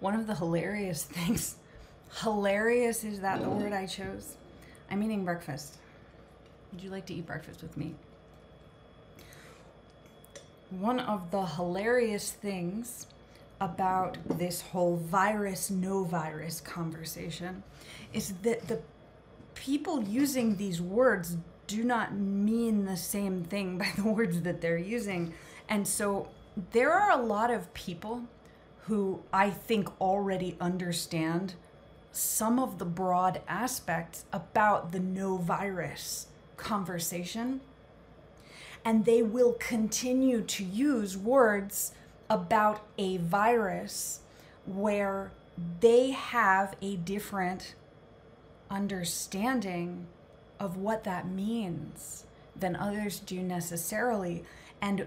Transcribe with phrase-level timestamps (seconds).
[0.00, 1.56] one of the hilarious things,
[2.22, 4.34] hilarious is that the word I chose?
[4.90, 5.76] I'm eating breakfast.
[6.72, 7.94] Would you like to eat breakfast with me?
[10.70, 13.06] One of the hilarious things
[13.60, 17.62] about this whole virus, no virus conversation
[18.12, 18.80] is that the
[19.54, 21.36] people using these words
[21.66, 25.34] do not mean the same thing by the words that they're using.
[25.68, 26.28] And so
[26.72, 28.22] there are a lot of people
[28.90, 31.54] who I think already understand
[32.10, 37.60] some of the broad aspects about the no virus conversation.
[38.84, 41.92] And they will continue to use words
[42.28, 44.22] about a virus
[44.66, 45.30] where
[45.78, 47.76] they have a different
[48.68, 50.08] understanding
[50.58, 52.24] of what that means
[52.56, 54.42] than others do necessarily.
[54.82, 55.06] And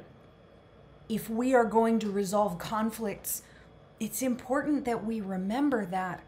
[1.10, 3.44] if we are going to resolve conflicts,
[4.00, 6.22] it's important that we remember that.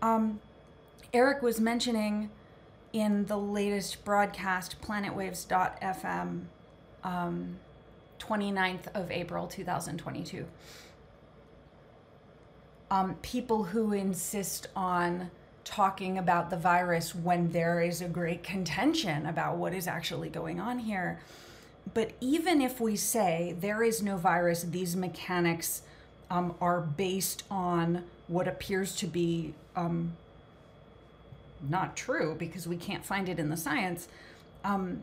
[0.00, 0.40] Um,
[1.12, 2.30] Eric was mentioning
[2.92, 6.44] in the latest broadcast, planetwaves.fm,
[7.04, 7.56] um,
[8.18, 10.46] 29th of April 2022.
[12.90, 15.30] Um, people who insist on
[15.64, 20.58] talking about the virus when there is a great contention about what is actually going
[20.58, 21.20] on here.
[21.92, 25.82] But even if we say there is no virus, these mechanics
[26.30, 30.12] um, are based on what appears to be um,
[31.68, 34.08] not true because we can't find it in the science.
[34.64, 35.02] Um,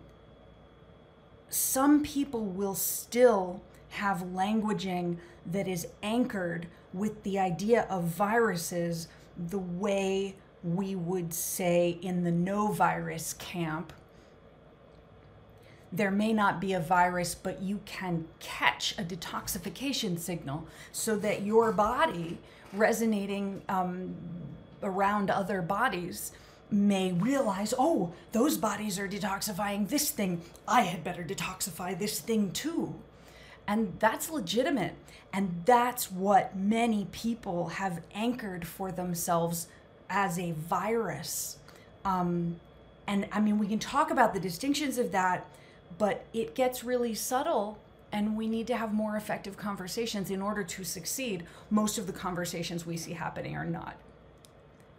[1.49, 9.59] some people will still have languaging that is anchored with the idea of viruses the
[9.59, 13.93] way we would say in the no virus camp.
[15.95, 21.43] There may not be a virus, but you can catch a detoxification signal so that
[21.43, 22.37] your body
[22.73, 24.15] resonating um,
[24.83, 26.33] around other bodies
[26.69, 30.41] may realize, oh, those bodies are detoxifying this thing.
[30.67, 32.95] I had better detoxify this thing too.
[33.67, 34.95] And that's legitimate.
[35.31, 39.67] And that's what many people have anchored for themselves
[40.09, 41.57] as a virus.
[42.03, 42.59] Um,
[43.07, 45.45] and I mean, we can talk about the distinctions of that,
[45.97, 47.79] but it gets really subtle.
[48.11, 51.43] And we need to have more effective conversations in order to succeed.
[51.69, 53.97] Most of the conversations we see happening are not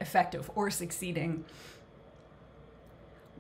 [0.00, 1.44] effective or succeeding.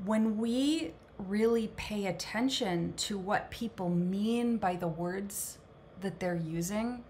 [0.04, 5.58] When we really pay attention to what people mean by the words
[6.00, 7.04] that they're using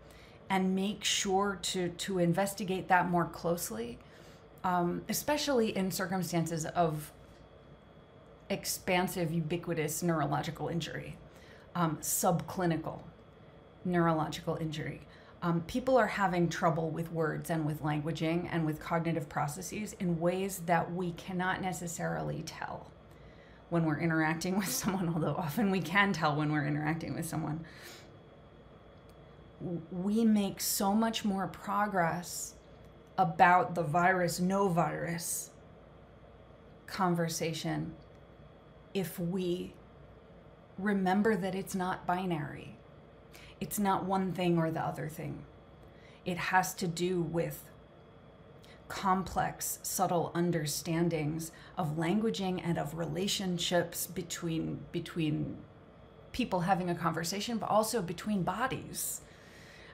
[0.48, 3.98] and make sure to, to investigate that more closely,
[4.62, 7.12] um, especially in circumstances of
[8.50, 11.16] expansive, ubiquitous neurological injury,
[11.74, 13.00] um, subclinical
[13.84, 15.06] neurological injury
[15.42, 20.18] um, people are having trouble with words and with languaging and with cognitive processes in
[20.18, 22.90] ways that we cannot necessarily tell
[23.68, 27.64] when we're interacting with someone, although often we can tell when we're interacting with someone.
[29.92, 32.54] We make so much more progress
[33.18, 35.50] about the virus, no virus
[36.86, 37.94] conversation
[38.96, 39.74] if we
[40.78, 42.76] remember that it's not binary
[43.60, 45.44] it's not one thing or the other thing.
[46.24, 47.62] It has to do with
[48.88, 55.56] complex, subtle understandings of languaging and of relationships between between
[56.32, 59.22] people having a conversation, but also between bodies.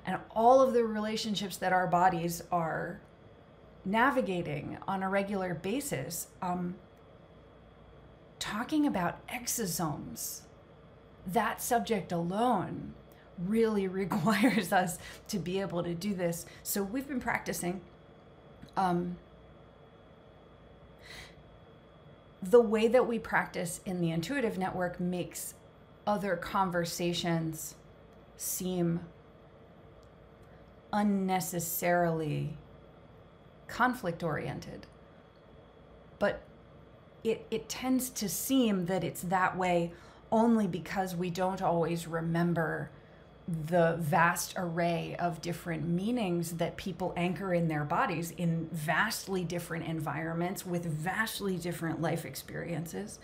[0.04, 3.00] And all of the relationships that our bodies are
[3.84, 6.26] navigating on a regular basis.
[6.40, 6.74] Um,
[8.42, 10.40] talking about exosomes,
[11.24, 12.92] that subject alone
[13.38, 14.98] really requires us
[15.28, 16.44] to be able to do this.
[16.64, 17.80] So we've been practicing.
[18.76, 19.16] Um,
[22.42, 25.54] the way that we practice in the intuitive network makes
[26.04, 27.76] other conversations
[28.36, 29.02] seem
[30.92, 32.56] unnecessarily
[33.68, 34.88] conflict oriented.
[36.18, 36.42] But
[37.24, 39.92] it, it tends to seem that it's that way
[40.30, 42.90] only because we don't always remember
[43.48, 49.84] the vast array of different meanings that people anchor in their bodies in vastly different
[49.84, 53.18] environments with vastly different life experiences.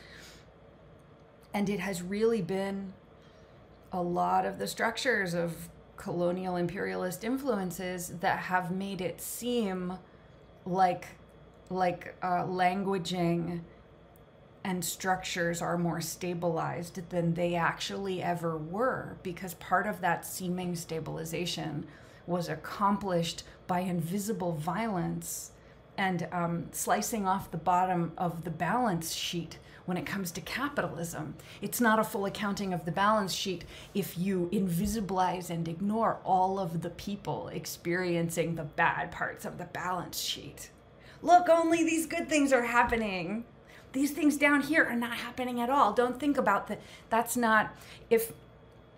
[1.54, 2.92] And it has really been
[3.92, 9.98] a lot of the structures of colonial imperialist influences that have made it seem
[10.66, 11.06] like
[11.70, 13.60] like uh, languaging
[14.64, 20.75] and structures are more stabilized than they actually ever were because part of that seeming
[20.75, 21.87] stabilization
[22.26, 25.52] was accomplished by invisible violence
[25.96, 31.34] and um, slicing off the bottom of the balance sheet when it comes to capitalism.
[31.62, 33.64] It's not a full accounting of the balance sheet
[33.94, 39.64] if you invisibilize and ignore all of the people experiencing the bad parts of the
[39.64, 40.70] balance sheet.
[41.22, 43.44] Look, only these good things are happening.
[43.93, 45.93] These things down here are not happening at all.
[45.93, 46.81] Don't think about that.
[47.11, 47.75] That's not
[48.11, 48.32] if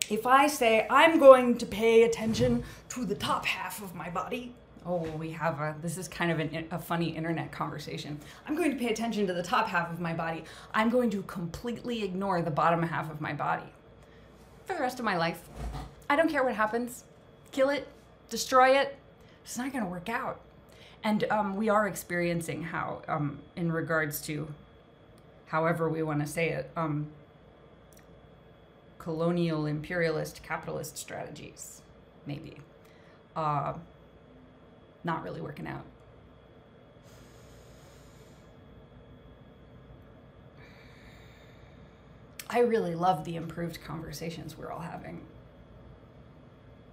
[0.08, 4.52] if I say I'm going to pay attention to the top half of my body,
[4.84, 8.18] oh, we have a, this is kind of an, a funny internet conversation.
[8.46, 10.44] I'm going to pay attention to the top half of my body.
[10.74, 13.66] I'm going to completely ignore the bottom half of my body
[14.64, 15.48] for the rest of my life.
[16.08, 17.04] I don't care what happens.
[17.52, 17.86] Kill it,
[18.28, 18.96] destroy it.
[19.44, 20.40] It's not going to work out.
[21.02, 24.48] And um, we are experiencing how, um, in regards to
[25.50, 27.08] however we want to say it, um,
[28.98, 31.82] colonial imperialist capitalist strategies,
[32.24, 32.58] maybe.
[33.34, 33.72] Uh,
[35.02, 35.84] not really working out.
[42.48, 45.20] I really love the improved conversations we're all having